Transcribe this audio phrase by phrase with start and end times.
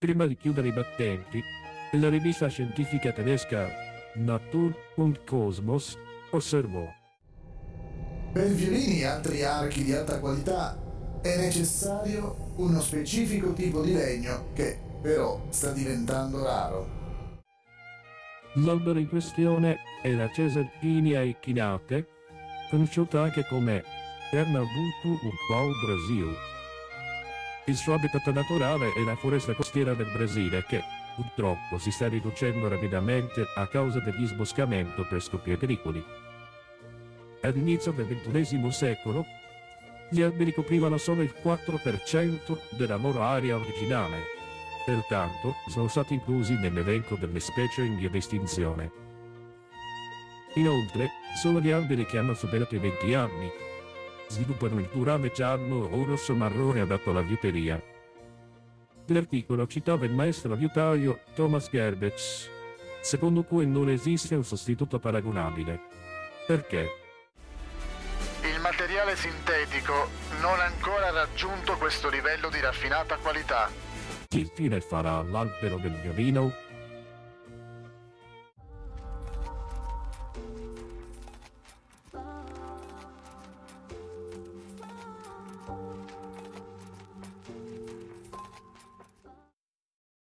[0.00, 1.42] Prima di chiudere i battenti,
[1.92, 3.68] la rivista scientifica tedesca
[4.14, 5.94] Natur und Kosmos
[6.30, 6.90] osservò
[8.32, 10.74] Per violini e altri archi di alta qualità
[11.20, 16.88] è necessario uno specifico tipo di legno che però sta diventando raro.
[18.54, 22.08] L'albero in questione era Cesalpinia echinate,
[22.70, 23.84] conosciuta anche come
[24.30, 26.58] Pernambuco un pau Brasil.
[27.70, 30.82] Il suo habitat naturale è la foresta costiera del Brasile che,
[31.14, 36.04] purtroppo, si sta riducendo rapidamente a causa dell'isboscamento per scopi agricoli.
[37.42, 39.24] All'inizio del XXI secolo,
[40.10, 44.38] gli alberi coprivano solo il 4% della loro area originale
[44.84, 48.90] Pertanto, sono stati inclusi nell'elenco delle specie in via di estinzione.
[50.54, 51.10] Inoltre,
[51.40, 53.48] solo gli alberi che hanno superato i 20 anni
[54.30, 57.82] sviluppano il durame giallo o rosso marrone adatto alla viuteria.
[59.06, 62.48] L'articolo citava il maestro viutaio Thomas Gerbets,
[63.00, 65.80] secondo cui non esiste un sostituto paragonabile.
[66.46, 66.88] Perché?
[68.42, 70.08] Il materiale sintetico
[70.40, 73.68] non ha ancora raggiunto questo livello di raffinata qualità.
[74.28, 76.68] Chi fine farà l'albero del violino?